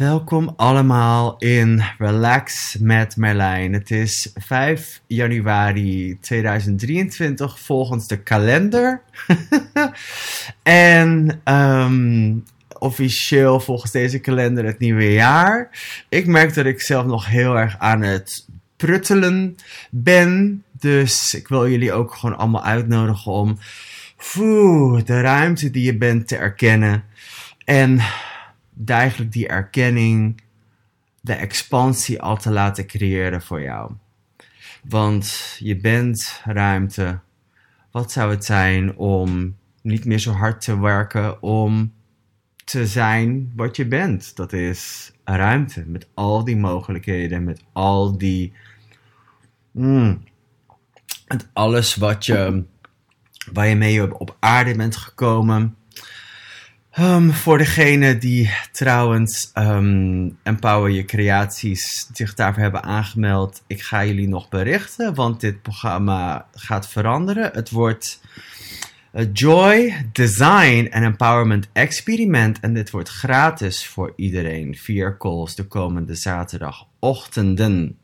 [0.00, 3.72] Welkom allemaal in Relax met Merlijn.
[3.72, 9.02] Het is 5 januari 2023 volgens de kalender.
[10.62, 12.34] en ehm,
[12.78, 15.70] officieel volgens deze kalender het nieuwe jaar.
[16.08, 18.46] Ik merk dat ik zelf nog heel erg aan het
[18.76, 19.56] pruttelen
[19.90, 20.62] ben.
[20.72, 23.58] Dus ik wil jullie ook gewoon allemaal uitnodigen om
[25.04, 27.04] de ruimte die je bent te erkennen.
[27.64, 28.00] En
[28.84, 30.42] eigenlijk die erkenning,
[31.20, 33.92] de expansie al te laten creëren voor jou.
[34.84, 37.18] Want je bent ruimte.
[37.90, 41.92] Wat zou het zijn om niet meer zo hard te werken om
[42.64, 44.36] te zijn wat je bent?
[44.36, 48.52] Dat is ruimte met al die mogelijkheden, met al die.
[49.70, 50.22] Mm,
[51.26, 52.64] met alles wat je,
[53.52, 55.76] waar je mee op aarde bent gekomen
[57.00, 64.04] Um, voor degene die trouwens um, Empower Je Creaties zich daarvoor hebben aangemeld, ik ga
[64.04, 67.50] jullie nog berichten, want dit programma gaat veranderen.
[67.52, 68.20] Het wordt
[69.12, 74.76] een Joy, Design en Empowerment Experiment en dit wordt gratis voor iedereen.
[74.76, 77.98] Vier calls de komende zaterdagochtenden.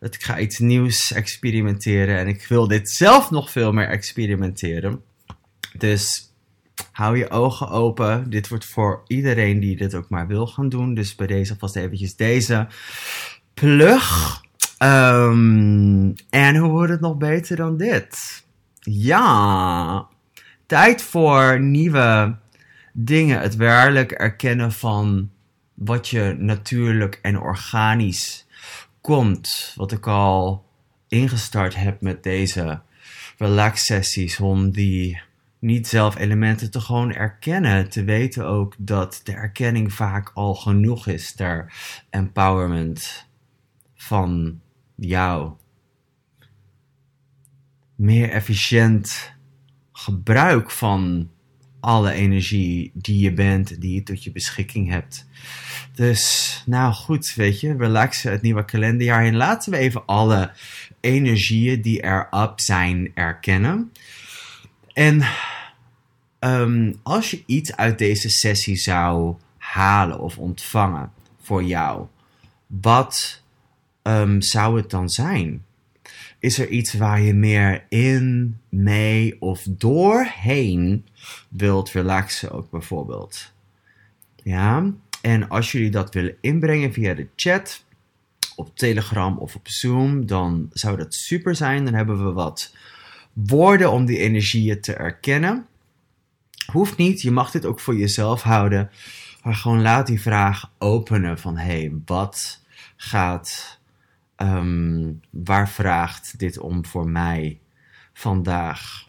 [0.00, 5.02] Ik ga iets nieuws experimenteren en ik wil dit zelf nog veel meer experimenteren.
[5.78, 6.25] Dus
[6.92, 8.30] hou je ogen open.
[8.30, 10.94] Dit wordt voor iedereen die dit ook maar wil gaan doen.
[10.94, 12.66] Dus bij deze vast eventjes deze
[13.54, 14.40] plug.
[14.78, 18.44] Um, en hoe wordt het nog beter dan dit?
[18.80, 20.06] Ja,
[20.66, 22.36] tijd voor nieuwe
[22.92, 23.40] dingen.
[23.40, 25.30] Het werkelijk erkennen van
[25.74, 28.46] wat je natuurlijk en organisch
[29.00, 29.72] komt.
[29.76, 30.64] Wat ik al
[31.08, 32.80] ingestart heb met deze
[33.38, 34.40] relax sessies.
[34.40, 35.20] Om die
[35.66, 37.88] niet zelf elementen te gewoon erkennen.
[37.88, 41.72] Te weten ook dat de erkenning vaak al genoeg is ter
[42.10, 43.26] empowerment
[43.94, 44.60] van
[44.94, 45.52] jou.
[47.94, 49.34] Meer efficiënt
[49.92, 51.30] gebruik van
[51.80, 55.26] alle energie die je bent, die je tot je beschikking hebt.
[55.94, 59.36] Dus, nou goed, weet je, relaxen het nieuwe kalenderjaar in.
[59.36, 60.52] Laten we even alle
[61.00, 63.92] energieën die erop zijn erkennen.
[64.92, 65.22] En
[66.40, 72.06] um, als je iets uit deze sessie zou halen of ontvangen voor jou,
[72.66, 73.42] wat
[74.02, 75.64] um, zou het dan zijn?
[76.38, 81.06] Is er iets waar je meer in, mee of doorheen
[81.48, 83.52] wilt relaxen ook bijvoorbeeld?
[84.42, 84.92] Ja,
[85.22, 87.84] en als jullie dat willen inbrengen via de chat,
[88.56, 91.84] op Telegram of op Zoom, dan zou dat super zijn.
[91.84, 92.74] Dan hebben we wat
[93.32, 95.66] woorden om die energieën te erkennen.
[96.66, 98.90] Hoeft niet, je mag dit ook voor jezelf houden.
[99.42, 102.60] Maar gewoon laat die vraag openen van hé, hey, wat
[102.96, 103.80] gaat,
[104.36, 107.60] um, waar vraagt dit om voor mij
[108.12, 109.08] vandaag?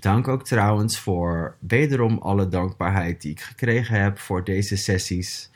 [0.00, 5.50] Dank ook trouwens voor wederom alle dankbaarheid die ik gekregen heb voor deze sessies.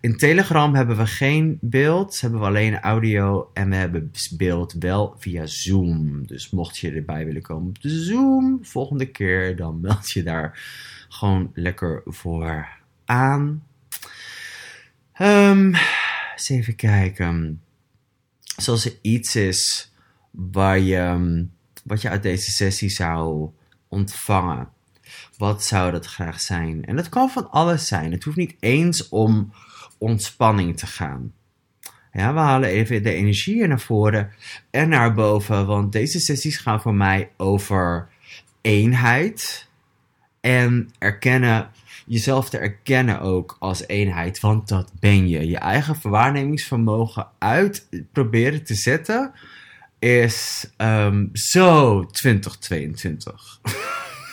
[0.00, 5.14] In Telegram hebben we geen beeld, hebben we alleen audio en we hebben beeld wel
[5.18, 6.26] via Zoom.
[6.26, 10.62] Dus mocht je erbij willen komen op de Zoom, volgende keer, dan meld je daar
[11.08, 12.68] gewoon lekker voor
[13.04, 13.66] aan.
[15.20, 15.74] Um,
[16.32, 17.62] eens even kijken.
[18.56, 19.92] Zoals er iets is
[20.30, 21.46] waar je,
[21.84, 23.50] wat je uit deze sessie zou
[23.88, 24.68] ontvangen.
[25.36, 26.84] Wat zou dat graag zijn?
[26.84, 28.12] En dat kan van alles zijn.
[28.12, 29.52] Het hoeft niet eens om
[30.00, 31.32] ontspanning te gaan.
[32.12, 34.30] Ja, we halen even de energie naar voren
[34.70, 38.08] en naar boven, want deze sessies gaan voor mij over
[38.60, 39.68] eenheid
[40.40, 41.70] en erkennen,
[42.06, 45.48] jezelf te erkennen ook als eenheid, want dat ben je.
[45.48, 49.32] Je eigen verwaarnemingsvermogen uit proberen te zetten
[49.98, 53.60] is um, zo 2022.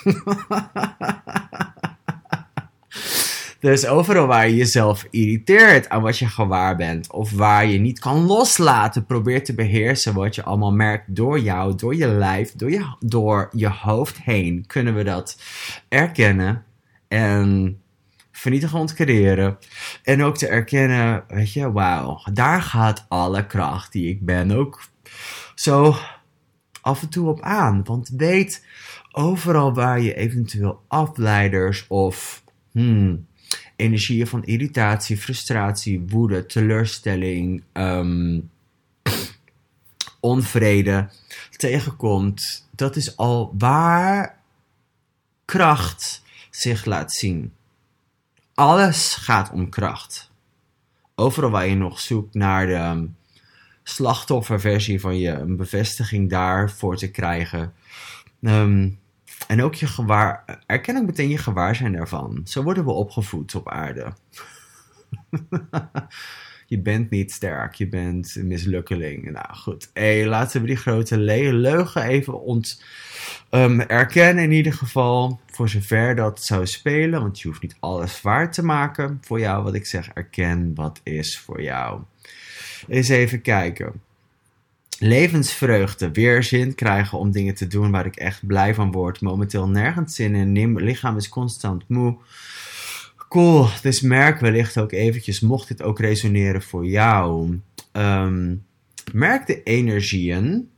[3.59, 8.00] Dus overal waar je jezelf irriteert aan wat je gewaar bent, of waar je niet
[8.00, 12.71] kan loslaten, probeer te beheersen wat je allemaal merkt door jou, door je lijf, door
[12.71, 15.42] je, door je hoofd heen, kunnen we dat
[15.89, 16.63] erkennen
[17.07, 17.77] en
[18.31, 19.57] vernietigen ontcreëren.
[20.04, 24.83] En ook te erkennen, weet je, wauw, daar gaat alle kracht die ik ben ook
[25.56, 25.95] zo
[26.81, 27.83] af en toe op aan.
[27.83, 28.65] Want weet,
[29.12, 33.27] overal waar je eventueel afleiders of hmm,
[33.77, 38.50] energieën van irritatie, frustratie, woede, teleurstelling, um,
[40.19, 41.09] onvrede
[41.57, 44.39] tegenkomt, dat is al waar
[45.45, 47.53] kracht zich laat zien.
[48.53, 50.31] Alles gaat om kracht.
[51.15, 53.06] overal waar je nog zoekt naar de ehm,
[53.83, 57.73] slachtofferversie van je, een bevestiging daarvoor te krijgen.
[58.41, 58.89] Ehm,
[59.48, 62.42] en ook je gewaar, erken ook meteen je gewaarzijn daarvan.
[62.44, 64.13] Zo worden we opgevoed op aarde.
[66.68, 69.31] je bent niet sterk, je bent een mislukkeling.
[69.31, 72.84] Nou goed, hey, laten we die grote leugen even ont,
[73.51, 75.40] um, erkennen in ieder geval.
[75.51, 79.63] Voor zover dat zou spelen, want je hoeft niet alles waar te maken voor jou.
[79.63, 82.01] Wat ik zeg, erken wat is voor jou.
[82.88, 84.01] Eens even kijken.
[84.99, 89.21] Levensvreugde, weerzin krijgen om dingen te doen waar ik echt blij van word.
[89.21, 90.51] Momenteel nergens zin in.
[90.51, 92.17] Mijn lichaam is constant moe.
[93.29, 97.59] Cool, dus merk wellicht ook eventjes, mocht dit ook resoneren voor jou.
[97.91, 98.55] Ehm,
[99.13, 100.69] merk de energieën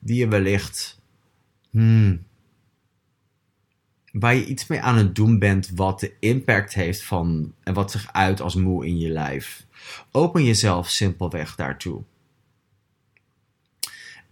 [0.00, 1.00] die je wellicht,
[1.70, 2.22] hmm,
[4.12, 7.90] waar je iets mee aan het doen bent wat de impact heeft van en wat
[7.90, 9.66] zich uit als moe in je lijf.
[10.10, 12.02] Open jezelf simpelweg daartoe.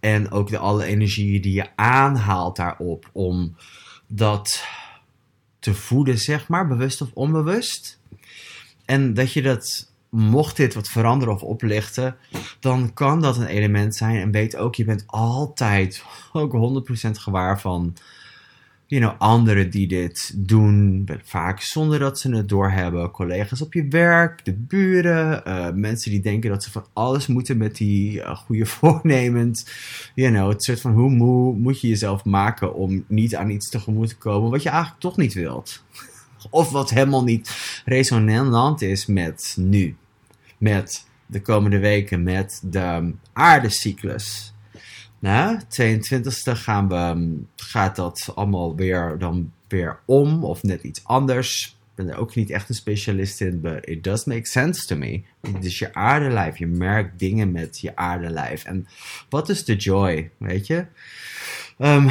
[0.01, 3.55] En ook de alle energieën die je aanhaalt daarop om
[4.07, 4.65] dat
[5.59, 7.99] te voeden, zeg maar, bewust of onbewust.
[8.85, 12.15] En dat je dat, mocht dit wat veranderen of oplichten,
[12.59, 14.15] dan kan dat een element zijn.
[14.15, 16.03] En weet ook, je bent altijd
[16.33, 17.95] ook 100% gewaar van
[18.91, 23.11] you know, anderen die dit doen, vaak zonder dat ze het doorhebben.
[23.11, 27.57] Collega's op je werk, de buren, uh, mensen die denken dat ze van alles moeten
[27.57, 29.65] met die uh, goede voornemens.
[30.15, 33.69] You know, het soort van hoe moe moet je jezelf maken om niet aan iets
[33.69, 35.83] tegemoet te komen wat je eigenlijk toch niet wilt.
[36.49, 39.95] Of wat helemaal niet resonant is met nu.
[40.57, 44.53] Met de komende weken, met de aardecyclus.
[45.21, 51.65] Nou, 22e gaan we, gaat dat allemaal weer dan weer om of net iets anders.
[51.65, 54.95] Ik ben er ook niet echt een specialist in, but it does make sense to
[54.95, 55.21] me.
[55.59, 58.65] Is je aardelijf, je merkt dingen met je aardelijf.
[58.65, 58.87] En
[59.29, 60.85] wat is de joy, weet je?
[61.79, 62.09] Um,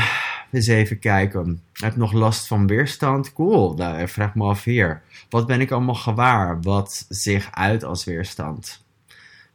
[0.51, 1.63] eens even kijken.
[1.73, 3.33] Heb nog last van weerstand?
[3.33, 5.03] Cool, nou, vraag me af hier.
[5.29, 8.83] Wat ben ik allemaal gewaar wat zich uit als weerstand?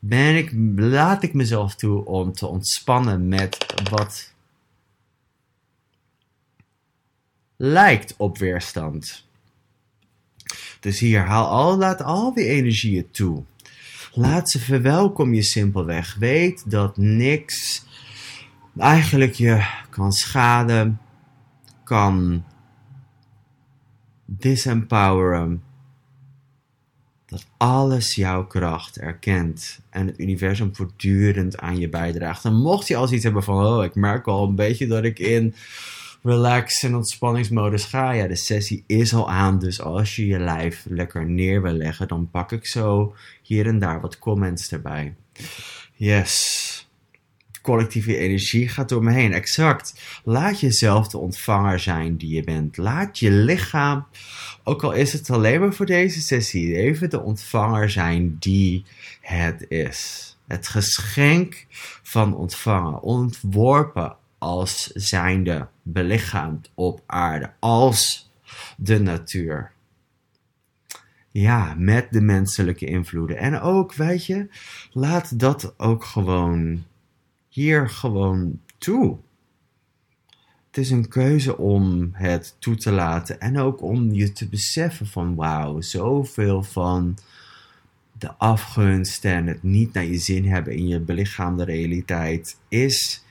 [0.07, 4.33] Ben ik, laat ik mezelf toe om te ontspannen met wat
[7.55, 9.27] lijkt op weerstand.
[10.79, 13.43] Dus hier, haal al, laat al die energieën toe.
[14.13, 16.15] Laat ze verwelkom je simpelweg.
[16.15, 17.85] Weet dat niks
[18.77, 20.99] eigenlijk je kan schaden,
[21.83, 22.43] kan
[24.25, 25.63] disempoweren
[27.35, 32.43] dat alles jouw kracht erkent en het universum voortdurend aan je bijdraagt.
[32.43, 35.19] Dan mocht je als iets hebben van, oh, ik merk al een beetje dat ik
[35.19, 35.55] in
[36.23, 38.11] relax en ontspanningsmodus ga.
[38.11, 42.07] Ja, de sessie is al aan, dus als je je lijf lekker neer wil leggen,
[42.07, 45.15] dan pak ik zo hier en daar wat comments erbij.
[45.93, 46.85] Yes
[47.65, 49.33] collectieve energie gaat door me heen.
[49.33, 49.93] Exact.
[50.23, 52.77] Laat jezelf de ontvanger zijn die je bent.
[52.77, 54.05] Laat je lichaam,
[54.67, 58.85] ook al is het alleen maar voor deze sessie, even de ontvanger zijn die
[59.21, 60.29] het is.
[60.47, 61.65] Het geschenk
[62.03, 68.31] van ontvangen, ontworpen als zijnde belichaamd op aarde, als
[68.77, 69.71] de natuur.
[71.31, 73.37] Ja, met de menselijke invloeden.
[73.37, 74.47] En ook, weet je,
[74.91, 76.83] laat dat ook gewoon
[77.49, 79.17] hier gewoon toe.
[80.75, 85.07] Het is een keuze om het toe te laten en ook om je te beseffen
[85.07, 87.17] van wauw, zoveel van
[88.11, 93.23] de afgunst en het niet naar je zin hebben in je belichaamde realiteit is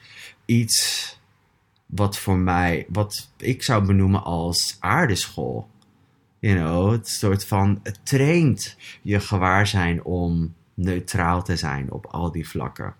[0.44, 1.18] iets
[1.86, 5.68] wat voor mij, wat ik zou benoemen als aardeschool.
[6.38, 12.32] You know, het soort van, het traint je gewaarzijn om neutraal te zijn op al
[12.32, 12.94] die vlakken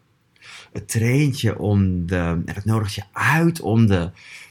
[0.72, 4.10] het traint je om de, en het nodigt je uit om de,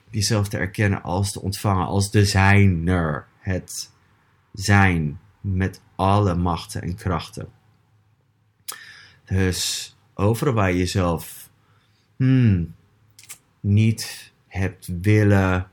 [0.10, 3.28] jezelf te erkennen als te ontvangen, als de zijner.
[3.40, 3.92] Het
[4.54, 7.48] zijn met alle machten en krachten.
[9.26, 11.50] Dus overal waar je jezelf
[12.16, 12.76] hmm,
[13.60, 15.68] niet hebt willen,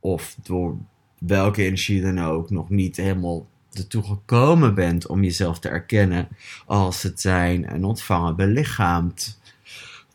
[0.00, 0.76] of door
[1.18, 6.28] welke energie dan ook, nog niet helemaal ertoe gekomen bent om jezelf te erkennen
[6.66, 9.40] als het zijn en ontvangen belichaamd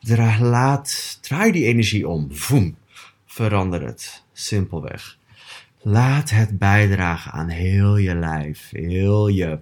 [0.02, 2.36] Dra laat, draai die energie om.
[2.36, 2.78] Voem.
[3.26, 4.24] Verander het.
[4.34, 5.18] Simpelweg.
[5.82, 9.60] Laat het bijdragen aan heel je lijf, heel je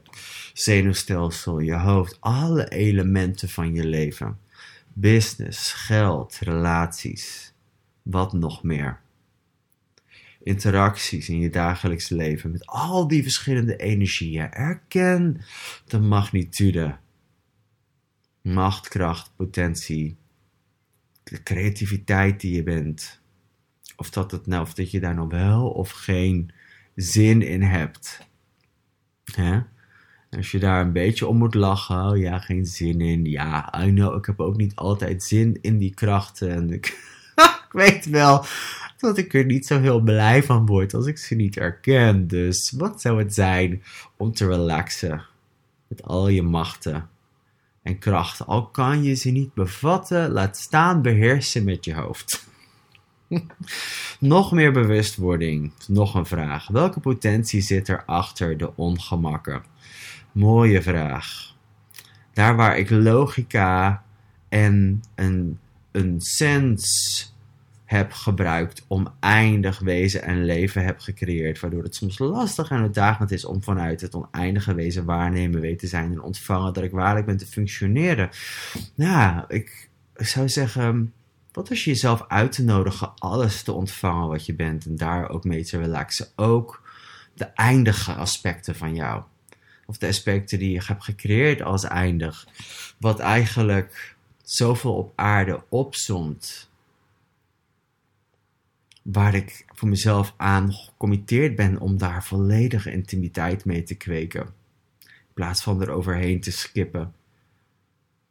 [0.53, 4.39] zenuwstelsel, je hoofd, alle elementen van je leven.
[4.93, 7.53] Business, geld, relaties,
[8.01, 8.99] wat nog meer.
[10.43, 14.51] interacties in je dagelijks leven met al die verschillende energieën.
[14.51, 15.41] Erken
[15.85, 16.97] de magnitude,
[18.41, 20.17] macht, kracht, potentie,
[21.29, 23.21] de creativiteit die je bent.
[23.95, 26.51] Of dat, het nou, of dat je daar nog wel of geen
[26.95, 28.27] zin in hebt.
[29.23, 29.59] Hè?
[30.29, 33.25] Als je daar een beetje om moet lachen, ja, geen zin in.
[33.25, 36.51] Ja, I know, ik heb ook niet altijd zin in die krachten.
[36.51, 36.97] En ik,
[37.71, 38.45] weet wel
[38.97, 42.27] dat ik er niet zo heel blij van word als ik ze niet erken.
[42.27, 43.83] Dus wat zou het zijn
[44.17, 45.25] om te relaxen
[45.87, 47.09] met al je machten
[47.89, 48.45] en krachten?
[48.45, 52.47] Al kan je ze niet bevatten, laat staan beheersen met je hoofd.
[54.19, 55.71] nog meer bewustwording.
[55.87, 56.67] Nog een vraag.
[56.67, 59.63] Welke potentie zit er achter de ongemakken?
[60.31, 61.55] Mooie vraag.
[62.33, 64.03] Daar waar ik logica
[64.49, 65.59] en een,
[65.91, 66.83] een sens
[67.89, 71.59] heb gebruikt om eindig wezen en leven heb gecreëerd.
[71.59, 76.11] Waardoor het soms lastig en uitdagend is om vanuit het oneindige wezen waarnemen, weten zijn
[76.11, 78.29] en ontvangen dat ik waarlijk ben te functioneren.
[78.95, 81.13] Nou, ik zou zeggen,
[81.51, 85.29] wat als je jezelf uit te nodigen alles te ontvangen wat je bent en daar
[85.29, 86.27] ook mee te relaxen.
[86.35, 86.81] Ook
[87.33, 89.21] de eindige aspecten van jou.
[89.85, 92.47] Of de aspecten die je hebt gecreëerd als eindig.
[92.97, 96.68] Wat eigenlijk zoveel op aarde opzomt
[99.11, 104.41] waar ik voor mezelf aan gecommitteerd ben om daar volledige intimiteit mee te kweken.
[105.01, 107.13] In plaats van er overheen te skippen.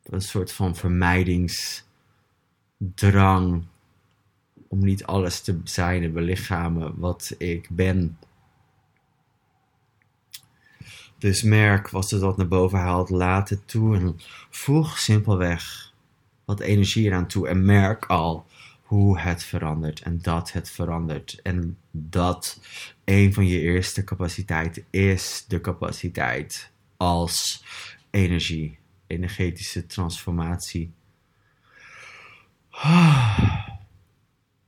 [0.03, 3.65] Een soort van vermijdingsdrang
[4.69, 8.19] om niet alles te zijn en belichamen wat ik ben.
[11.19, 14.17] Dus merk wat ze dat naar boven haalt, laat het toe en
[14.51, 15.93] voeg simpelweg
[16.45, 18.47] wat energie eraan toe en merk al
[18.89, 21.41] hoe het verandert en dat het verandert.
[21.43, 22.61] En dat
[23.05, 27.65] een van je eerste capaciteiten is de capaciteit als
[28.11, 30.91] energie, energetische transformatie.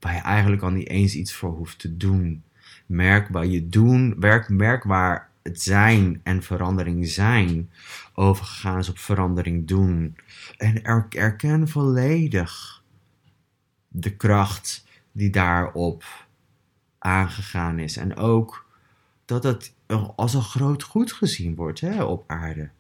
[0.00, 2.42] Waar je eigenlijk al niet eens iets voor hoeft te doen.
[2.86, 7.70] Merk waar je doen, werk, merk waar het zijn en verandering zijn
[8.14, 10.16] overgegaan is op verandering doen.
[10.56, 12.79] En erken volledig
[13.92, 16.26] de kracht die daarop
[16.99, 17.97] aangegaan is.
[17.97, 18.66] En ook
[19.25, 19.75] dat het
[20.16, 22.70] als een groot goed gezien wordt hè, op aarde.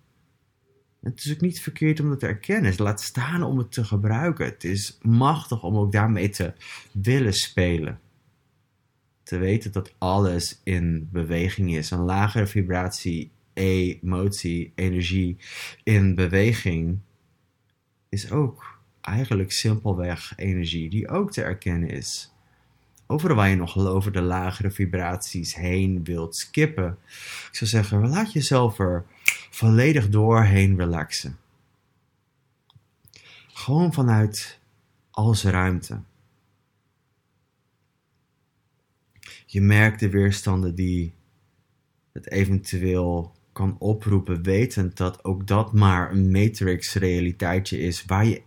[1.00, 2.74] Het is ook niet verkeerd om dat te erkennen.
[2.76, 4.44] Laat staan om het te gebruiken.
[4.44, 6.52] Het is machtig om ook daarmee te
[6.92, 8.00] willen spelen.
[9.22, 11.90] Te weten dat alles in beweging is.
[11.90, 15.36] Een lagere vibratie, emotie, energie
[15.82, 16.98] in beweging
[18.08, 22.32] is ook eigenlijk simpelweg energie die ook te erkennen is.
[23.06, 26.98] Overal waar je nog over de lagere vibraties heen wilt skippen,
[27.48, 29.04] ik zou zeggen, laat jezelf er
[29.50, 31.38] volledig doorheen relaxen.
[33.46, 34.58] Gewoon vanuit
[35.10, 36.00] als ruimte.
[39.46, 41.12] Je merkt de weerstanden die
[42.12, 48.42] het eventueel kan oproepen, wetend dat ook dat maar een matrix realiteitje is waar je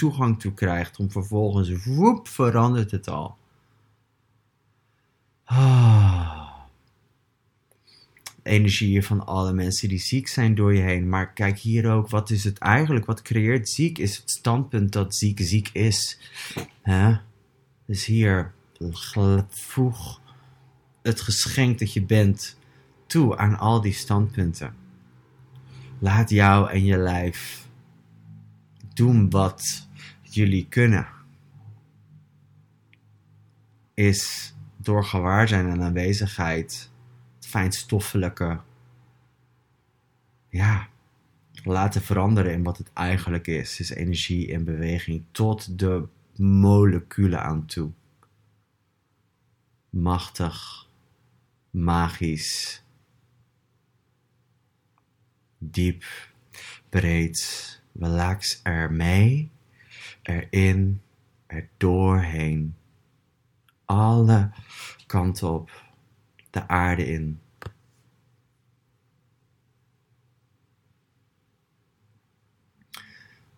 [0.00, 3.36] toegang toe krijgt, om vervolgens, woep, verandert het al.
[5.44, 6.48] Ah.
[8.42, 11.08] Energieën van alle mensen die ziek zijn door je heen.
[11.08, 13.06] Maar kijk hier ook, wat is het eigenlijk?
[13.06, 13.98] Wat creëert ziek?
[13.98, 16.18] Is het standpunt dat ziek ziek is?
[16.82, 17.16] Hè?
[17.86, 18.52] Dus hier,
[19.48, 20.20] voeg
[21.02, 22.56] het geschenk dat je bent
[23.06, 24.74] toe aan al die standpunten.
[25.98, 27.68] Laat jou en je lijf
[28.94, 29.88] doen wat
[30.34, 31.08] jullie kunnen.
[33.94, 36.90] Is door gewaarzijn en aanwezigheid
[37.36, 38.60] het fijnstoffelijke
[40.48, 40.88] ja,
[41.64, 43.80] laten veranderen in wat het eigenlijk is.
[43.80, 47.90] Is energie in beweging tot de moleculen aan toe.
[49.90, 50.88] Machtig,
[51.70, 52.82] magisch,
[55.58, 56.04] diep,
[56.88, 57.68] breed.
[57.92, 59.50] Relax ermee
[60.30, 61.00] erin,
[61.46, 62.74] er doorheen.
[63.84, 64.50] Alle
[65.06, 65.84] kanten op,
[66.50, 67.40] de aarde in.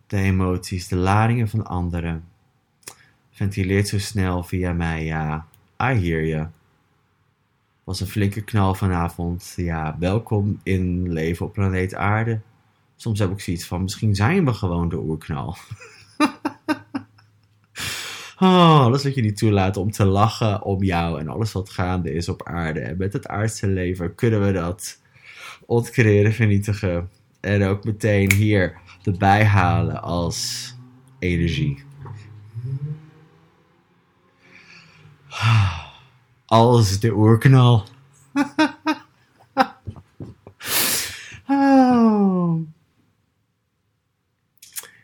[0.07, 2.25] De emoties, de ladingen van anderen.
[3.31, 5.47] Ventileert zo snel via mij, ja.
[5.83, 6.49] I hear you.
[7.85, 9.53] Was een flinke knal vanavond.
[9.57, 12.41] Ja, welkom in leven op planeet Aarde.
[12.97, 15.57] Soms heb ik zoiets van, misschien zijn we gewoon de oerknal.
[18.43, 22.13] Oh, alles wat je niet toelaat om te lachen om jou en alles wat gaande
[22.13, 22.81] is op aarde.
[22.81, 25.01] En met het aardse leven kunnen we dat
[25.67, 27.11] ontcreëren, vernietigen.
[27.41, 30.75] En ook meteen hier erbij halen als
[31.19, 31.85] energie.
[36.47, 37.85] Als de oerknal.
[41.49, 42.61] oh.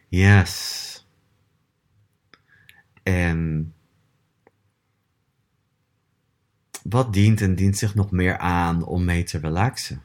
[0.09, 0.78] Yes.
[3.09, 3.75] En
[6.83, 10.03] wat dient en dient zich nog meer aan om mee te relaxen?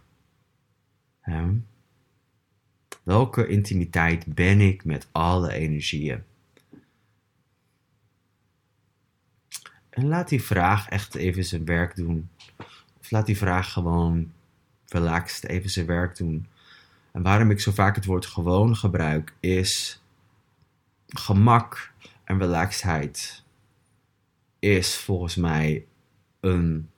[3.04, 6.24] Welke intimiteit ben ik met alle energieën?
[9.90, 12.30] En laat die vraag echt even zijn werk doen.
[13.00, 14.32] Of laat die vraag gewoon
[14.88, 16.48] relaxed even zijn werk doen.
[17.12, 20.02] En waarom ik zo vaak het woord gewoon gebruik, is
[21.08, 21.92] gemak
[22.24, 23.44] en relaxedheid
[24.60, 25.88] is volgens mij
[26.40, 26.90] een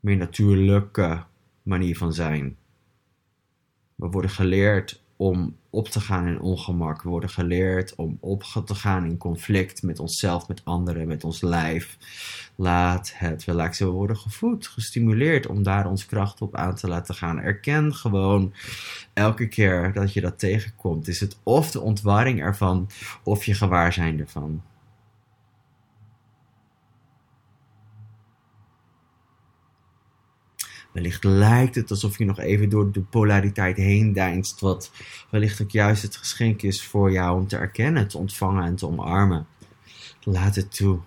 [0.00, 1.24] meer natuurlijke
[1.62, 2.56] manier van zijn.
[3.94, 7.02] We worden geleerd om op te gaan in ongemak.
[7.02, 11.98] Worden geleerd om op te gaan in conflict met onszelf, met anderen, met ons lijf.
[12.54, 13.86] Laat het relaxen.
[13.86, 17.38] We worden gevoed, gestimuleerd om daar ons kracht op aan te laten gaan.
[17.38, 18.52] Erken gewoon
[19.12, 21.08] elke keer dat je dat tegenkomt.
[21.08, 22.88] Is het of de ontwarring ervan
[23.22, 24.62] of je gewaarzijn ervan.
[30.94, 34.90] Wellicht lijkt het alsof je nog even door de polariteit heen deinst, wat
[35.30, 38.86] wellicht ook juist het geschenk is voor jou om te erkennen, te ontvangen en te
[38.86, 39.46] omarmen.
[40.22, 40.98] Laat het toe.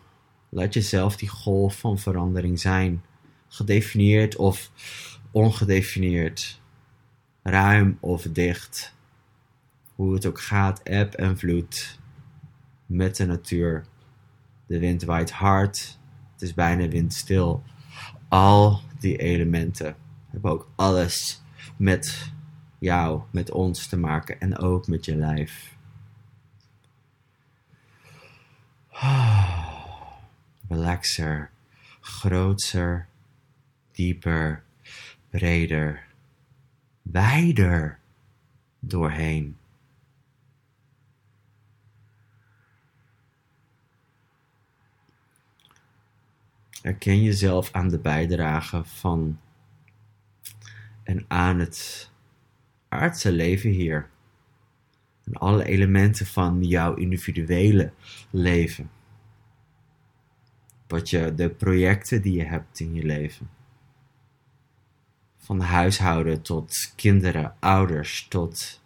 [0.50, 3.04] Laat jezelf die golf van verandering zijn,
[3.48, 4.72] gedefinieerd of
[5.32, 6.62] ongedefinieerd,
[7.44, 8.96] ruim of dicht.
[9.96, 12.00] Hoe het ook gaat, eb en vloed,
[12.86, 13.86] met de natuur.
[14.66, 16.00] De wind waait hard,
[16.34, 17.64] het is bijna windstil.
[18.28, 19.96] Al die elementen
[20.28, 21.42] hebben ook alles
[21.78, 22.32] met
[22.80, 25.76] jou, met ons te maken en ook met je lijf.
[30.70, 31.50] Relaxer,
[32.02, 33.08] grootser,
[33.92, 34.64] dieper,
[35.30, 36.04] breder,
[37.02, 38.00] wijder
[38.80, 39.57] doorheen.
[46.82, 49.40] Herken jezelf aan de bijdrage van
[51.04, 52.10] en aan het
[52.90, 54.10] aardse leven hier.
[55.24, 57.92] En alle elementen van jouw individuele
[58.32, 58.90] leven.
[60.88, 63.50] Wat je, de projecten die je hebt in je leven.
[65.38, 68.82] Van huishouden tot kinderen, ouders, tot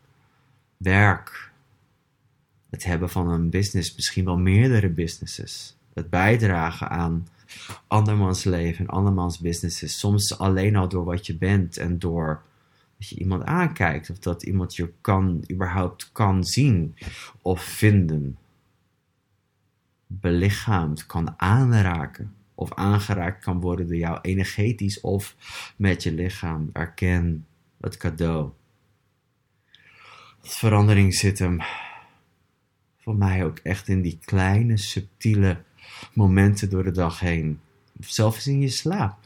[0.78, 1.52] werk.
[2.70, 5.78] Het hebben van een business, misschien wel meerdere businesses.
[5.94, 7.28] Het bijdragen aan
[7.88, 10.00] andermans leven en andermans businesses.
[10.00, 12.42] Soms alleen al door wat je bent en door
[12.98, 16.96] dat je iemand aankijkt of dat iemand je kan, überhaupt kan zien
[17.42, 18.38] of vinden.
[20.08, 25.36] Belichaamd kan aanraken of aangeraakt kan worden door jou energetisch of
[25.76, 26.70] met je lichaam.
[26.74, 27.46] Erken
[27.80, 28.50] het cadeau.
[30.42, 31.60] verandering zit hem
[32.98, 35.64] voor mij ook echt in die kleine, subtiele
[36.14, 37.60] momenten door de dag heen.
[38.00, 39.18] Zelfs in je slaap.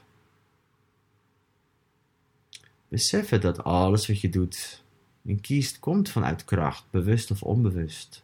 [2.88, 4.84] Beseffen dat alles wat je doet
[5.26, 8.24] en kiest komt vanuit kracht, bewust of onbewust.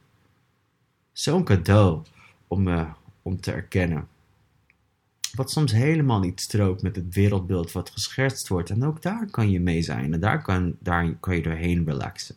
[1.12, 2.02] Zo'n cadeau
[2.48, 4.08] om, uh, om te erkennen.
[5.36, 8.70] Wat soms helemaal niet strookt met het wereldbeeld wat geschertst wordt.
[8.70, 10.14] En ook daar kan je mee zijn.
[10.14, 12.36] En daar kan, daar kan je doorheen relaxen.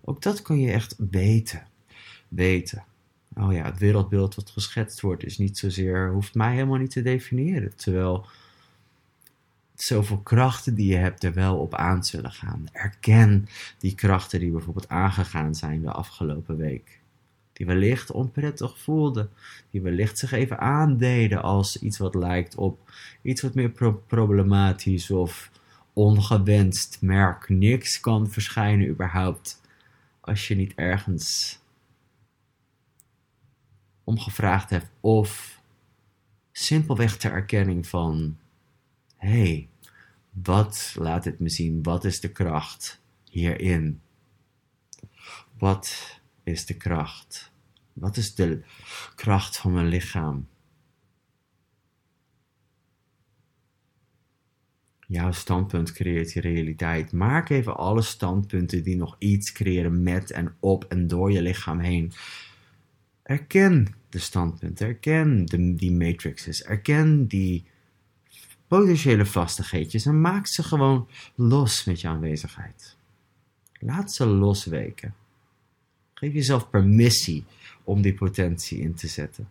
[0.00, 1.66] Ook dat kun je echt weten.
[2.28, 2.84] Weten
[3.40, 7.02] oh ja, het wereldbeeld wat geschetst wordt is niet zozeer, hoeft mij helemaal niet te
[7.02, 7.76] definiëren.
[7.76, 8.26] Terwijl
[9.74, 12.66] zoveel krachten die je hebt er wel op aan zullen gaan.
[12.72, 13.48] Erken
[13.78, 16.98] die krachten die bijvoorbeeld aangegaan zijn de afgelopen week.
[17.52, 19.30] Die wellicht onprettig voelden.
[19.70, 22.90] Die wellicht zich even aandeden als iets wat lijkt op
[23.22, 23.72] iets wat meer
[24.06, 25.50] problematisch of
[25.92, 27.48] ongewenst merk.
[27.48, 29.60] Niks kan verschijnen überhaupt
[30.20, 31.59] als je niet ergens
[34.10, 35.60] om gevraagd heeft of
[36.52, 38.38] simpelweg ter erkenning van
[39.16, 39.68] hé, hey,
[40.30, 41.82] wat laat het me zien?
[41.82, 44.00] Wat is de kracht hierin?
[45.58, 47.52] Wat is de kracht?
[47.92, 48.62] Wat is de
[49.14, 50.48] kracht van mijn lichaam?
[55.06, 57.12] Jouw standpunt creëert je realiteit.
[57.12, 61.78] Maak even alle standpunten die nog iets creëren met en op en door je lichaam
[61.78, 62.12] heen
[63.30, 67.64] Erken de standpunten, erken de, die matrices, erken die
[68.66, 72.96] potentiële vastigheidjes en maak ze gewoon los met je aanwezigheid.
[73.78, 75.14] Laat ze losweken.
[76.14, 77.44] Geef jezelf permissie
[77.84, 79.50] om die potentie in te zetten.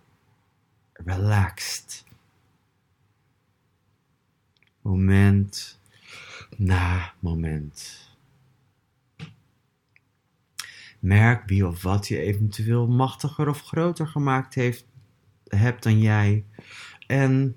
[0.94, 2.04] Relaxed.
[4.82, 5.80] Moment
[6.58, 8.09] na moment.
[11.00, 14.86] Merk wie of wat je eventueel machtiger of groter gemaakt heeft,
[15.48, 16.46] hebt dan jij.
[17.08, 17.56] En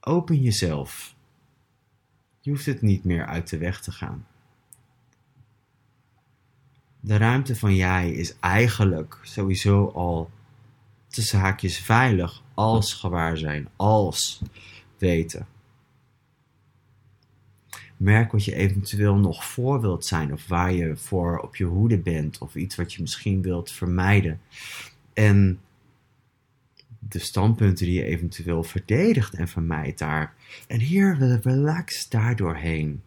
[0.00, 1.14] open jezelf.
[2.40, 4.26] Je hoeft het niet meer uit de weg te gaan.
[7.00, 10.30] De ruimte van jij is eigenlijk sowieso al
[11.08, 14.42] tussen haakjes veilig als gewaarzijn, als
[14.98, 15.46] weten.
[18.02, 21.98] Merk wat je eventueel nog voor wilt zijn of waar je voor op je hoede
[21.98, 24.40] bent of iets wat je misschien wilt vermijden.
[25.12, 25.60] En
[26.98, 30.34] de standpunten die je eventueel verdedigt en vermijdt daar.
[30.66, 33.02] En hier relax daardoorheen.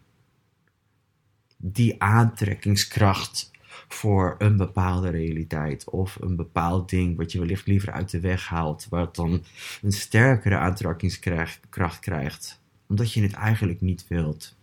[1.56, 3.50] Die aantrekkingskracht
[3.88, 8.48] voor een bepaalde realiteit of een bepaald ding wat je wellicht liever uit de weg
[8.48, 9.42] haalt, wat dan
[9.82, 14.56] een sterkere aantrekkingskracht krijgt, omdat je het eigenlijk niet wilt.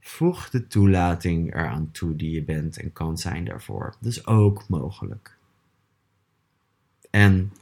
[0.00, 3.94] Voeg de toelating eraan toe die je bent en kan zijn daarvoor.
[4.00, 5.36] Dat is ook mogelijk.
[7.10, 7.52] En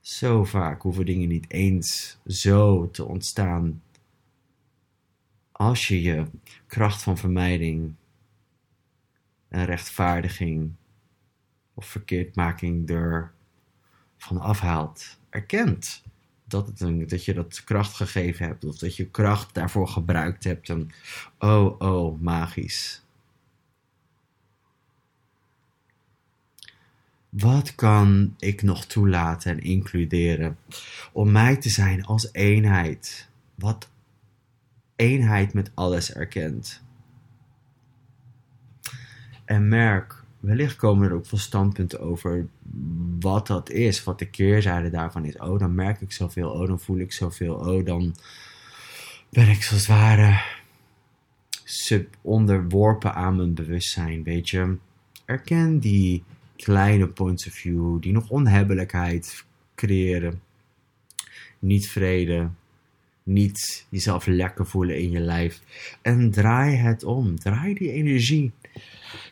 [0.00, 3.82] zo vaak hoeven dingen niet eens zo te ontstaan.
[5.52, 6.26] Als je je
[6.66, 7.94] kracht van vermijding
[9.48, 10.72] en rechtvaardiging
[11.74, 13.32] of verkeerdmaking er
[14.16, 16.02] van afhaalt, erkent
[16.48, 20.44] dat, het een, dat je dat kracht gegeven hebt of dat je kracht daarvoor gebruikt
[20.44, 20.68] hebt.
[20.68, 20.90] En
[21.38, 23.04] oh, oh, magisch.
[27.28, 30.58] Wat kan ik nog toelaten en includeren
[31.12, 33.28] om mij te zijn als eenheid?
[33.54, 33.88] Wat
[34.96, 36.82] eenheid met alles erkent.
[39.44, 42.46] En merk, wellicht komen er ook veel standpunten over
[43.20, 45.36] wat dat is, wat de keerzijde daarvan is.
[45.36, 46.50] Oh, dan merk ik zoveel.
[46.50, 47.54] Oh, dan voel ik zoveel.
[47.54, 48.14] Oh, dan
[49.30, 50.42] ben ik zo zware
[51.64, 54.22] sub onderworpen aan mijn bewustzijn.
[54.22, 54.76] Weet je,
[55.24, 56.24] erken die
[56.56, 59.44] kleine points of view die nog onhebbelijkheid
[59.74, 60.40] creëren.
[61.58, 62.50] Niet vrede,
[63.22, 65.60] niet jezelf lekker voelen in je lijf.
[66.02, 67.38] En draai het om.
[67.38, 68.52] Draai die energie.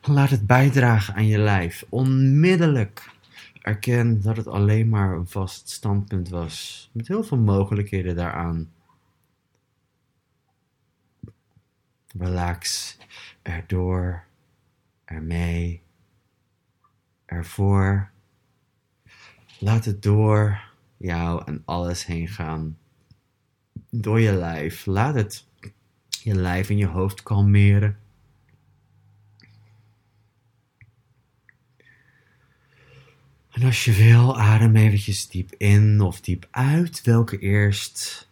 [0.03, 1.85] Laat het bijdragen aan je lijf.
[1.89, 3.13] Onmiddellijk.
[3.61, 6.91] Erken dat het alleen maar een vast standpunt was.
[6.93, 8.73] Met heel veel mogelijkheden daaraan.
[12.19, 12.97] Relax
[13.43, 14.25] erdoor,
[15.05, 15.83] ermee
[17.25, 18.11] ervoor.
[19.59, 20.61] Laat het door
[20.97, 22.79] jou en alles heen gaan.
[23.91, 24.87] Door je lijf.
[24.87, 25.47] Laat het
[26.09, 27.99] je lijf en je hoofd kalmeren.
[33.55, 37.03] En als je wil, adem eventjes diep in of diep uit.
[37.03, 38.29] Welke eerst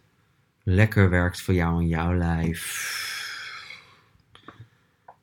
[0.63, 2.61] lekker werkt voor jou en jouw lijf.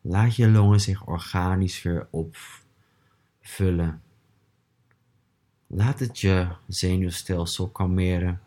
[0.00, 2.36] Laat je longen zich organisch weer op
[3.40, 4.02] vullen.
[5.66, 8.40] Laat het je zenuwstelsel kalmeren,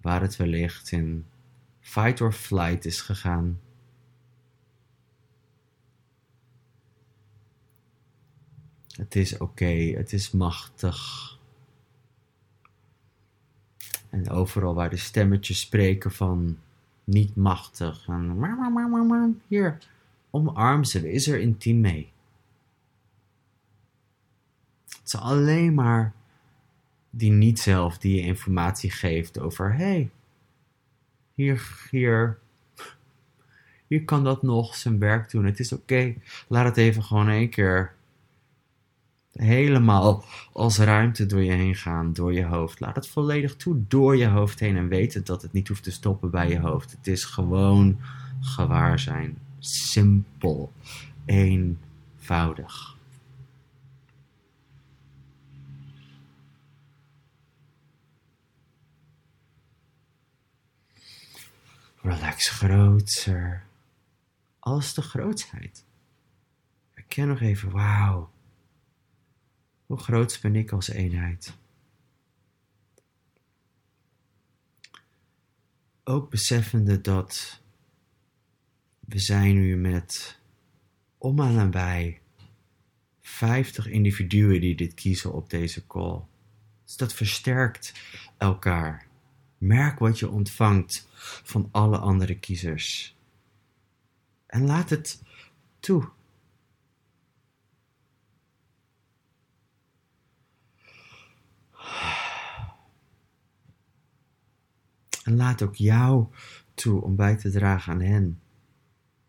[0.00, 1.26] waar het wellicht in
[1.80, 3.60] fight or flight is gegaan.
[8.98, 9.64] Het is oké,
[9.96, 10.98] het is machtig.
[14.10, 16.58] En overal waar de stemmetjes spreken van
[17.04, 19.78] niet machtig en hier,
[20.30, 22.12] omarm ze, is er intiem mee.
[24.84, 26.12] Het is alleen maar
[27.10, 30.10] die niet zelf die je informatie geeft over: hey,
[31.34, 32.38] hier, hier,
[33.86, 35.44] hier kan dat nog zijn werk doen.
[35.44, 36.14] Het is oké.
[36.48, 37.96] Laat het even gewoon één keer
[39.38, 42.80] helemaal als ruimte door je heen gaan, door je hoofd.
[42.80, 45.90] Laat het volledig toe door je hoofd heen en weten dat het niet hoeft te
[45.90, 46.90] stoppen bij je hoofd.
[46.90, 48.00] Het is gewoon
[48.40, 49.38] gewaar zijn.
[49.58, 50.72] Simpel.
[51.24, 52.96] Eenvoudig.
[62.02, 63.66] Relax groter
[64.58, 65.84] als de grootheid.
[66.94, 68.30] Erken nog even, wauw.
[69.88, 71.56] Hoe groot ben ik als eenheid?
[76.04, 77.62] Ook beseffende dat
[79.00, 80.38] we zijn nu met
[81.18, 82.20] om en nabij
[83.20, 86.20] 50 individuen die dit kiezen op deze call.
[86.84, 87.92] Dus dat versterkt
[88.38, 89.06] elkaar.
[89.58, 91.08] Merk wat je ontvangt
[91.44, 93.16] van alle andere kiezers.
[94.46, 95.22] En laat het
[95.80, 96.16] toe.
[105.28, 106.26] En laat ook jou
[106.74, 108.40] toe om bij te dragen aan hen.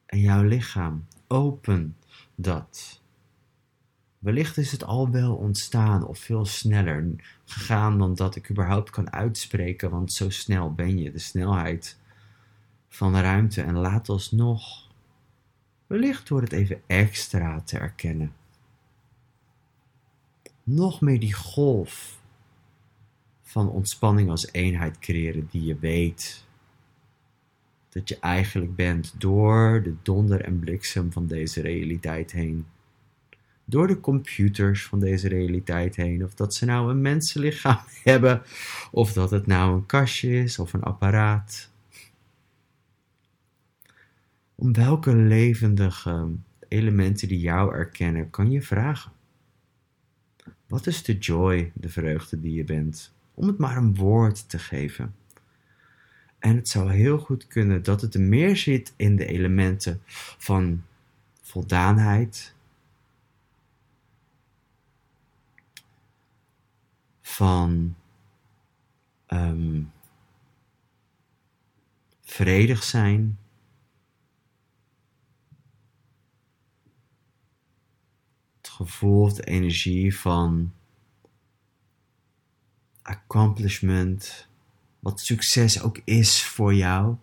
[0.06, 1.06] En jouw lichaam.
[1.28, 1.98] Open
[2.36, 3.02] dat.
[4.20, 9.12] Wellicht is het al wel ontstaan of veel sneller gegaan dan dat ik überhaupt kan
[9.12, 11.12] uitspreken, want zo snel ben je.
[11.12, 12.00] De snelheid
[12.90, 13.62] van de ruimte.
[13.62, 14.90] En laat alsnog,
[15.88, 18.34] wellicht door het even extra te erkennen,
[20.64, 22.19] nog meer die golf
[23.50, 26.46] van ontspanning als eenheid creëren die je weet
[27.90, 32.66] dat je eigenlijk bent door de donder en bliksem van deze realiteit heen.
[33.66, 36.24] Door de computers van deze realiteit heen.
[36.24, 38.42] Of dat ze nou een mensenlichaam hebben,
[38.92, 41.72] of dat het nou een kastje is of een apparaat.
[44.56, 46.28] Om welke levendige
[46.68, 49.12] elementen die jou erkennen, kan je vragen.
[50.68, 53.18] Wat is de joy, de vreugde die je bent?
[53.40, 55.16] Om het maar een woord te geven.
[56.40, 60.02] En het zou heel goed kunnen dat het meer zit in de elementen
[60.38, 60.84] van
[61.42, 62.56] voldaanheid,
[67.22, 67.96] van
[69.28, 69.92] um,
[72.22, 73.40] vredig zijn.
[78.58, 80.74] Het gevoel de energie van
[83.10, 84.48] accomplishment
[85.00, 87.16] wat succes ook is voor jou.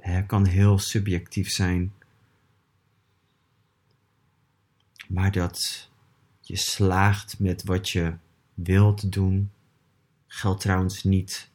[0.00, 1.92] Het kan heel subjectief zijn.
[5.08, 5.90] Maar dat
[6.40, 8.14] je slaagt met wat je
[8.54, 9.50] wilt doen,
[10.26, 11.50] geldt trouwens niet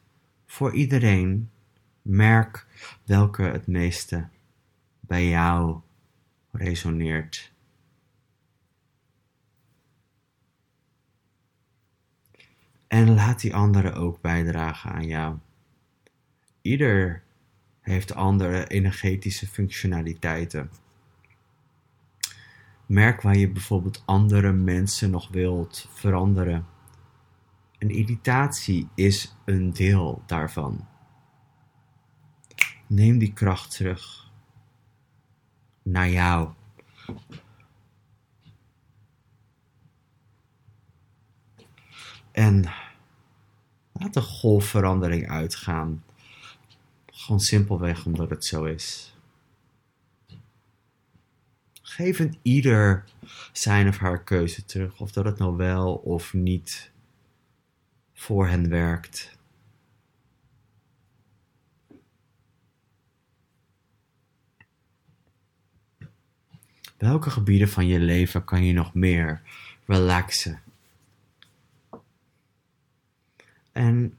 [0.46, 1.50] voor iedereen.
[2.02, 2.66] Merk
[3.04, 4.28] welke het meeste
[5.00, 5.80] bij jou
[6.50, 7.52] resoneert.
[12.90, 15.38] En laat die anderen ook bijdragen aan jou.
[16.62, 17.22] Ieder
[17.80, 20.70] heeft andere energetische functionaliteiten.
[22.86, 26.66] Merk waar je bijvoorbeeld andere mensen nog wilt veranderen.
[27.78, 30.86] Een irritatie is een deel daarvan.
[32.86, 34.30] Neem die kracht terug
[35.82, 36.48] naar jou.
[42.32, 42.64] En
[43.92, 46.04] laat de golfverandering uitgaan.
[47.06, 49.14] Gewoon simpelweg omdat het zo is.
[51.82, 53.04] Geef een ieder
[53.52, 56.90] zijn of haar keuze terug, of dat het nou wel of niet
[58.14, 59.38] voor hen werkt.
[66.96, 69.42] Welke gebieden van je leven kan je nog meer
[69.86, 70.69] relaxen?
[73.80, 74.14] En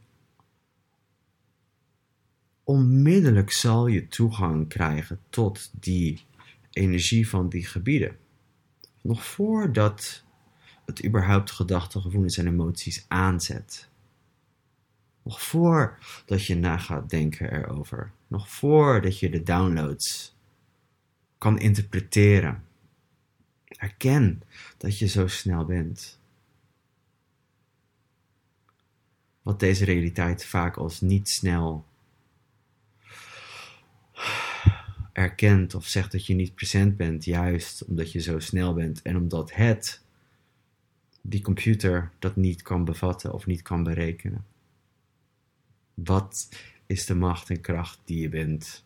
[2.63, 6.25] onmiddellijk zal je toegang krijgen tot die
[6.69, 8.17] energie van die gebieden.
[9.01, 10.23] Nog voordat
[10.85, 13.89] het überhaupt gedachten, gevoelens en emoties aanzet.
[15.23, 18.11] Nog voordat je na gaat denken erover.
[18.27, 20.35] Nog voordat je de downloads
[21.37, 22.63] kan interpreteren.
[23.65, 24.41] Erken
[24.77, 26.20] dat je zo snel bent.
[29.41, 31.85] Wat deze realiteit vaak als niet snel
[35.13, 39.17] erkent of zegt dat je niet present bent, juist omdat je zo snel bent en
[39.17, 40.01] omdat het,
[41.21, 44.45] die computer, dat niet kan bevatten of niet kan berekenen.
[45.93, 46.49] Wat
[46.85, 48.85] is de macht en kracht die je bent?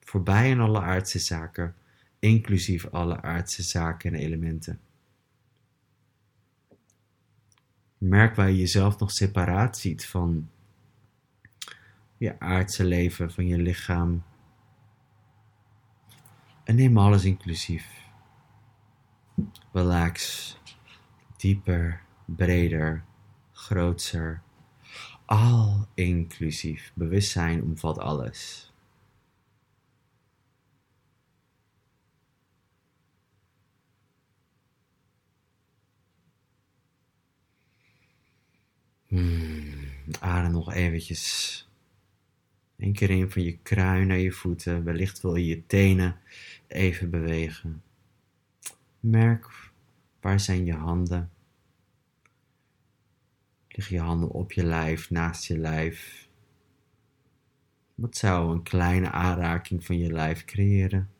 [0.00, 1.74] Voorbij aan alle aardse zaken,
[2.18, 4.80] inclusief alle aardse zaken en elementen.
[8.02, 10.50] Merk waar je jezelf nog separaat ziet van
[12.16, 14.22] je aardse leven, van je lichaam.
[16.64, 18.00] En neem alles inclusief.
[19.72, 20.56] Relax.
[21.36, 23.04] Dieper, breder,
[23.52, 24.42] grootser.
[25.24, 26.92] Al inclusief.
[26.94, 28.71] Bewustzijn omvat alles.
[39.12, 39.74] Hmm,
[40.20, 41.68] adem nog eventjes.
[42.76, 44.84] Eén keer in van je kruin naar je voeten.
[44.84, 46.20] Wellicht wil je je tenen
[46.66, 47.82] even bewegen.
[49.00, 49.70] Merk
[50.20, 51.30] waar zijn je handen.
[53.68, 56.28] Liggen je handen op je lijf, naast je lijf.
[57.94, 61.10] Wat zou een kleine aanraking van je lijf creëren?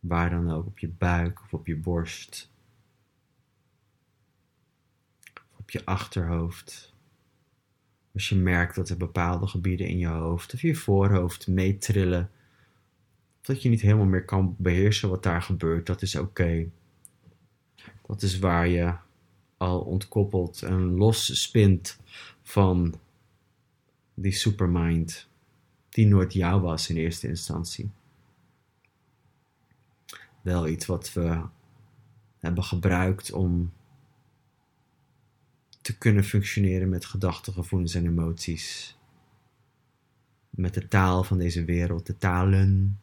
[0.00, 2.50] Waar dan ook, op je buik of op je borst.
[5.34, 6.96] Of op je achterhoofd.
[8.14, 12.30] Als je merkt dat er bepaalde gebieden in je hoofd of je voorhoofd meetrillen.
[13.40, 16.70] Of dat je niet helemaal meer kan beheersen wat daar gebeurt, dat is oké.
[18.06, 18.94] Dat is waar je
[19.56, 21.98] al ontkoppelt en los spint
[22.42, 22.94] van
[24.14, 25.28] die supermind,
[25.88, 27.90] die nooit jou was in eerste instantie.
[30.42, 31.40] Wel iets wat we
[32.38, 33.72] hebben gebruikt om
[35.88, 38.96] te kunnen functioneren met gedachten, gevoelens en emoties.
[40.50, 43.00] Met de taal van deze wereld, de talen.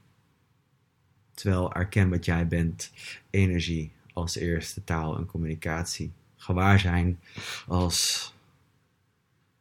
[1.33, 2.91] Terwijl erken wat jij bent,
[3.29, 6.11] energie als eerste taal en communicatie.
[6.35, 7.19] Gewaar zijn
[7.67, 8.33] als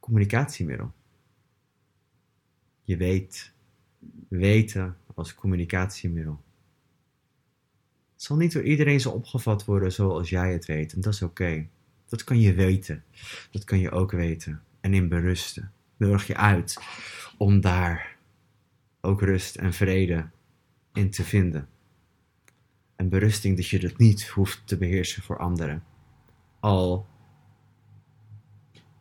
[0.01, 0.93] communicatiemiddel.
[2.83, 3.53] Je weet,
[4.29, 6.41] weten als communicatiemiddel.
[8.13, 11.23] Het zal niet door iedereen zo opgevat worden zoals jij het weet, en dat is
[11.23, 11.67] oké.
[12.09, 13.05] Dat kan je weten.
[13.51, 14.63] Dat kan je ook weten.
[14.81, 15.73] En in berusten.
[15.97, 16.79] Nodig je uit
[17.37, 18.17] om daar
[19.01, 20.29] ook rust en vrede
[20.93, 21.69] in te vinden.
[22.97, 25.85] En berusting dat je dat niet hoeft te beheersen voor anderen.
[26.61, 27.07] Al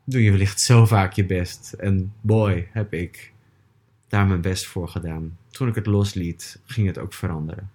[0.03, 1.73] doe je wellicht zo vaak je best.
[1.73, 3.33] En boy, heb ik
[4.07, 5.37] daar mijn best voor gedaan.
[5.49, 7.71] Toen ik het losliet, ging het ook veranderen.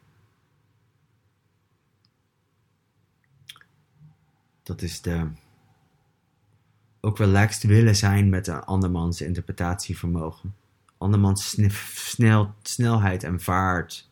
[4.68, 5.28] Dat is de.
[7.00, 10.54] Ook relaxed willen zijn met een andermans interpretatievermogen.
[10.98, 11.56] Andermans
[11.92, 14.10] snel, snelheid en vaart.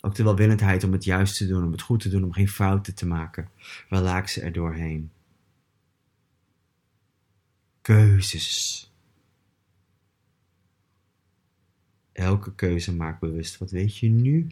[0.00, 2.48] Ook de welwillendheid om het juist te doen, om het goed te doen, om geen
[2.48, 3.50] fouten te maken.
[3.88, 5.10] Relaxen er doorheen.
[7.80, 8.92] Keuzes.
[12.12, 13.58] Elke keuze maakt bewust.
[13.58, 14.50] Wat weet je nu?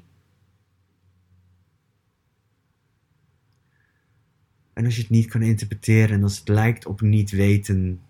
[4.79, 8.01] En als je het niet kan interpreteren en als het lijkt op niet weten,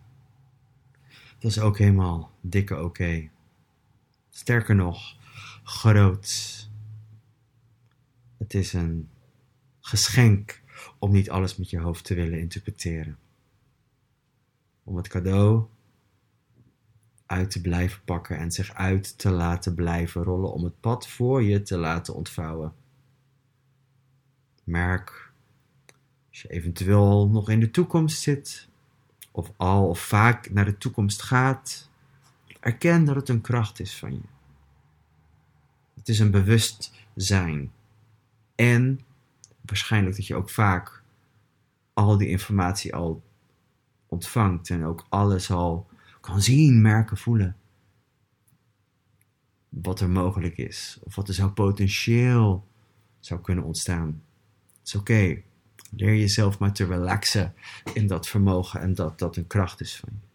[1.38, 3.28] dat is ook helemaal dikke oké.
[4.30, 5.16] Sterker nog,
[5.62, 6.68] groot.
[8.38, 9.08] Het is een
[9.80, 10.62] geschenk
[10.98, 13.18] om niet alles met je hoofd te willen interpreteren.
[14.84, 15.66] Om het cadeau
[17.26, 21.42] uit te blijven pakken en zich uit te laten blijven rollen om het pad voor
[21.42, 22.74] je te laten ontvouwen.
[24.64, 25.27] Merk
[26.38, 28.68] als je eventueel nog in de toekomst zit,
[29.30, 31.90] of al of vaak naar de toekomst gaat,
[32.60, 34.20] erken dat het een kracht is van je.
[35.94, 37.72] Het is een bewustzijn.
[38.54, 39.00] En
[39.60, 41.02] waarschijnlijk dat je ook vaak
[41.92, 43.22] al die informatie al
[44.06, 45.86] ontvangt en ook alles al
[46.20, 47.56] kan zien, merken, voelen.
[49.68, 52.66] Wat er mogelijk is, of wat er zou potentieel
[53.20, 54.22] zou kunnen ontstaan.
[54.78, 55.46] Het is oké.
[55.90, 57.54] Leer jezelf maar te relaxen
[57.94, 60.26] in dat vermogen en dat dat een kracht is van je.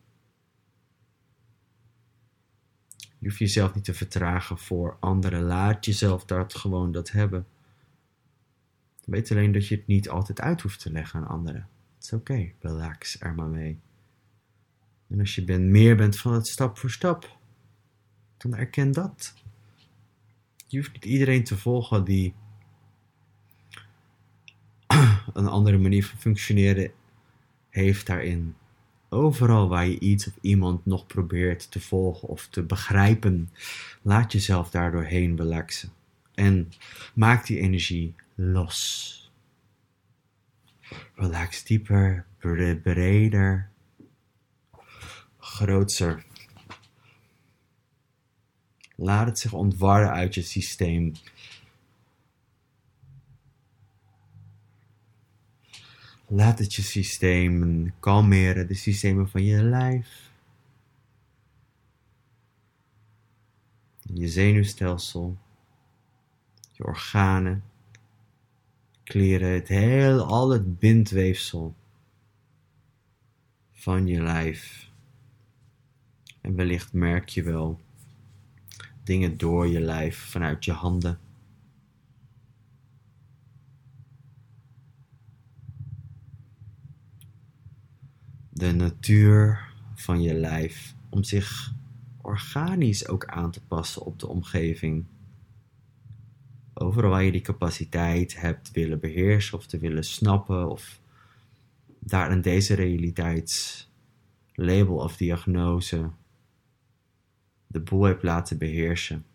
[3.23, 5.41] Je hoeft jezelf niet te vertragen voor anderen.
[5.41, 7.47] Laat jezelf dat gewoon dat hebben.
[9.05, 11.67] Weet alleen dat je het niet altijd uit hoeft te leggen aan anderen.
[11.95, 13.79] Het is oké, relax er maar mee.
[15.07, 17.37] En als je meer bent van het stap voor stap,
[18.37, 19.33] dan erken dat.
[20.67, 22.33] Je hoeft niet iedereen te volgen die
[25.33, 26.91] een andere manier van functioneren
[27.69, 28.55] heeft daarin.
[29.09, 33.49] Overal waar je iets of iemand nog probeert te volgen of te begrijpen,
[34.01, 35.89] laat jezelf daardoor heen relaxen.
[36.33, 36.71] En
[37.13, 39.31] maak die energie los.
[41.15, 42.25] Relax dieper,
[42.83, 43.69] breder,
[45.37, 46.25] groter.
[48.95, 51.11] Laat het zich ontwarren uit je systeem.
[56.33, 60.31] Laat het je systeem kalmeren, de systemen van je lijf.
[64.01, 65.37] Je zenuwstelsel,
[66.71, 67.63] je organen,
[69.03, 71.75] kleren, het heel, al het bindweefsel
[73.71, 74.89] van je lijf.
[76.41, 77.79] En wellicht merk je wel
[79.03, 81.19] dingen door je lijf, vanuit je handen.
[88.63, 91.73] De natuur van je lijf om zich
[92.21, 95.05] organisch ook aan te passen op de omgeving.
[96.73, 100.99] Overal waar je die capaciteit hebt willen beheersen of te willen snappen of
[101.99, 106.09] daar in deze realiteitslabel of diagnose
[107.67, 109.25] de boel hebt laten beheersen.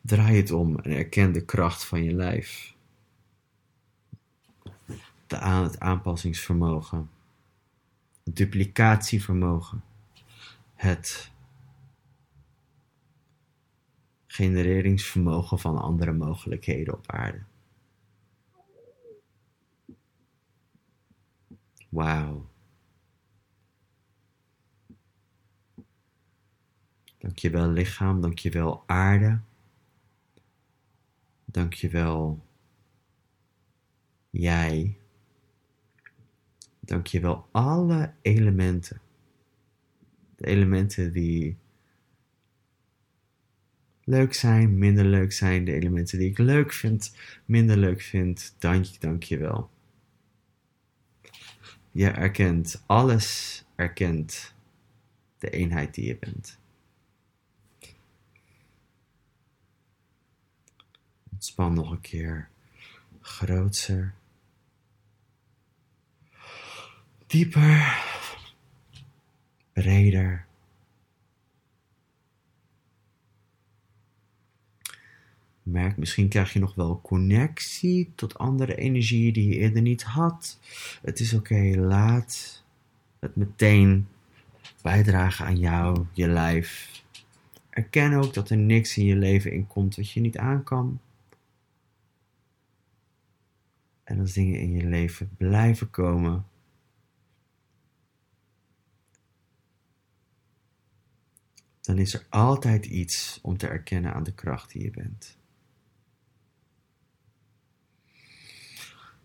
[0.00, 2.73] Draai het om en erken de kracht van je lijf.
[5.40, 7.10] Aan het aanpassingsvermogen,
[8.24, 9.84] het duplicatievermogen,
[10.74, 11.32] het
[14.26, 17.42] genereringsvermogen van andere mogelijkheden op aarde.
[21.88, 22.48] Wauw.
[27.18, 29.40] Dankjewel lichaam, dankjewel aarde.
[31.44, 32.44] Dankjewel
[34.30, 34.98] jij.
[36.84, 39.00] Dankjewel alle elementen.
[40.36, 41.56] De elementen die
[44.04, 45.64] leuk zijn, minder leuk zijn.
[45.64, 48.54] De elementen die ik leuk vind, minder leuk vind.
[48.58, 49.70] Dank je, dank je wel.
[51.90, 54.54] Je erkent alles, erkent
[55.38, 56.58] de eenheid die je bent.
[61.32, 62.48] Ontspan nog een keer.
[63.20, 64.14] Grootser.
[67.26, 68.02] Dieper.
[69.72, 70.46] Breder.
[75.62, 80.58] Merk, misschien krijg je nog wel connectie tot andere energieën die je eerder niet had.
[81.02, 82.62] Het is oké, laat
[83.18, 84.08] het meteen
[84.82, 87.02] bijdragen aan jou, je lijf.
[87.70, 91.00] Erken ook dat er niks in je leven in komt wat je niet aan kan.
[94.04, 96.44] En als dingen in je leven blijven komen,
[101.84, 105.38] dan is er altijd iets om te erkennen aan de kracht die je bent.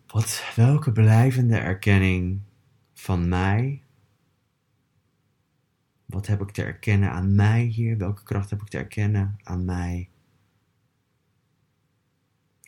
[0.08, 2.42] Wat, welke blijvende erkenning
[2.94, 3.84] van mij?
[6.06, 7.98] Wat heb ik te erkennen aan mij hier?
[7.98, 10.10] Welke kracht heb ik te erkennen aan mij?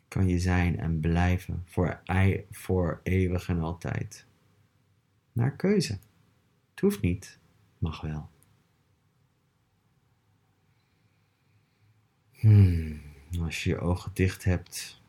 [0.08, 2.02] Kan je zijn en blijven voor,
[2.52, 4.26] voor eeuwig en altijd.
[5.32, 6.00] Naar keuze.
[6.70, 7.40] Het hoeft niet,
[7.78, 8.31] mag wel.
[12.42, 13.02] Hmm,
[13.40, 15.02] als je je ogen dicht hebt,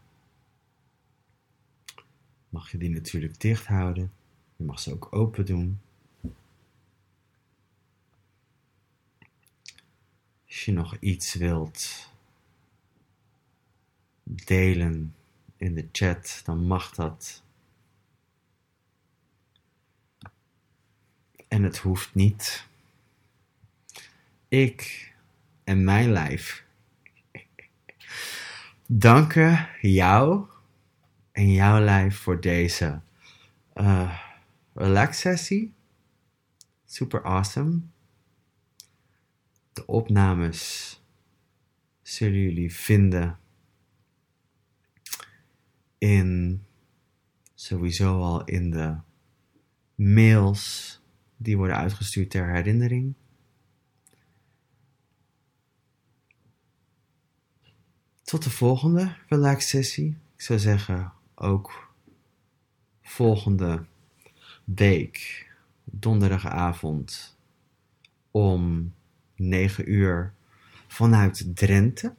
[2.48, 4.12] mag je die natuurlijk dicht houden.
[4.56, 5.80] Je mag ze ook open doen.
[10.46, 12.10] Als je nog iets wilt
[14.22, 15.14] delen
[15.56, 17.42] in de chat, dan mag dat.
[21.48, 22.66] En het hoeft niet.
[24.48, 25.12] Ik
[25.64, 26.64] en mijn lijf
[28.98, 30.46] danken jou
[31.32, 33.00] en jouw lijf voor deze
[33.74, 34.18] uh,
[34.74, 35.74] relax sessie.
[36.84, 37.80] Super awesome.
[39.72, 41.00] De opnames
[42.02, 43.38] zullen jullie vinden
[45.98, 46.62] in
[47.54, 48.96] sowieso al in de
[49.94, 51.00] mails
[51.36, 53.14] die worden uitgestuurd ter herinnering.
[58.22, 60.16] Tot de volgende relax sessie.
[60.36, 61.92] Ik zou zeggen ook
[63.02, 63.84] volgende
[64.64, 65.46] week,
[65.84, 67.36] donderdagavond,
[68.30, 68.92] om
[69.36, 70.32] 9 uur
[70.86, 72.14] vanuit Drenthe.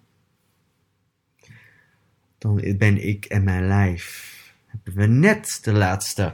[2.37, 4.31] Dan ben ik en mijn lijf.
[4.67, 6.33] Hebben we net de laatste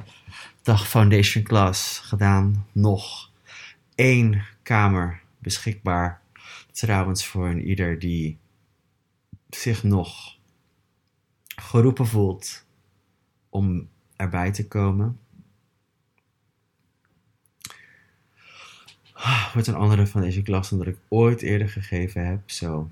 [0.61, 2.67] dag Foundation Class gedaan.
[2.71, 3.31] Nog
[3.95, 6.21] één kamer beschikbaar.
[6.71, 8.38] Trouwens voor een ieder die
[9.49, 10.37] zich nog
[11.55, 12.65] geroepen voelt
[13.49, 15.19] om erbij te komen.
[19.53, 22.49] Wordt een andere van deze klas dan dat ik ooit eerder gegeven heb.
[22.49, 22.89] Zo,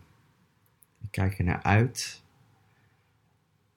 [1.02, 2.24] ik kijk er naar uit.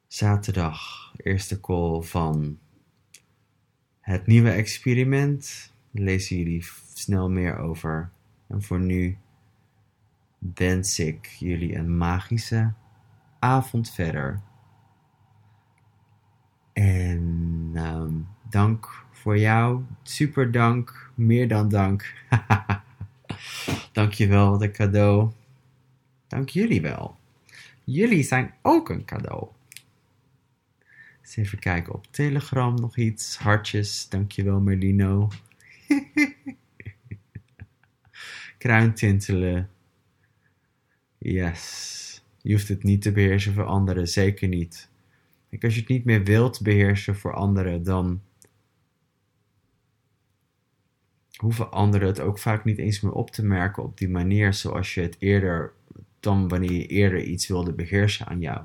[0.07, 2.59] Zaterdag, eerste call van
[4.01, 5.73] het nieuwe experiment.
[5.91, 8.11] Lezen jullie snel meer over.
[8.47, 9.19] En voor nu
[10.55, 12.73] wens ik jullie een magische
[13.39, 14.41] avond verder.
[16.73, 19.83] En um, dank voor jou.
[20.03, 21.11] Super dank.
[21.15, 22.15] Meer dan dank.
[23.93, 25.31] Dankjewel, de cadeau.
[26.29, 27.17] Dank jullie wel.
[27.85, 29.49] Jullie zijn ook een cadeau.
[31.23, 33.39] Eens even kijken op Telegram nog iets.
[33.39, 34.09] Hartjes.
[34.09, 35.29] Dankjewel, Merlino.
[38.59, 39.71] Kruintintelen.
[41.23, 42.23] Yes.
[42.43, 44.91] Je hoeft het niet te beheersen voor anderen, zeker niet.
[45.51, 48.23] Kijk, als je het niet meer wilt beheersen voor anderen, dan
[51.37, 54.95] hoeven anderen het ook vaak niet eens meer op te merken op die manier zoals
[54.95, 55.73] je het eerder,
[56.21, 58.61] dan wanneer je eerder iets wilde beheersen aan jou.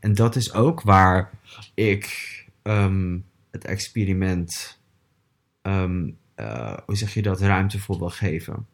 [0.00, 1.30] En dat is ook waar
[1.74, 2.08] ik
[2.62, 3.18] ehm,
[3.50, 4.80] het experiment,
[5.62, 8.66] ehm, eh, hoe zeg je dat, ruimte voor wil geven.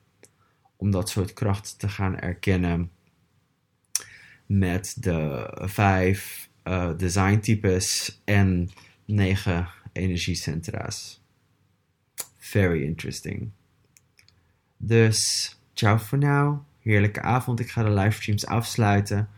[0.77, 2.91] Om dat soort kracht te gaan erkennen
[4.47, 8.71] met de vijf uh, designtypes en
[9.05, 11.21] negen energiecentra's.
[12.37, 13.51] Very interesting.
[14.77, 16.59] Dus, ciao voor nu.
[16.81, 17.61] Heerlijke avond.
[17.61, 19.29] Ik ga de livestreams afsluiten.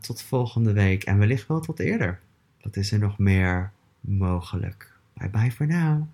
[0.00, 2.20] Tot volgende week en wellicht wel tot eerder.
[2.60, 4.92] Dat is er nog meer mogelijk.
[5.14, 6.06] Bye bye voor nu.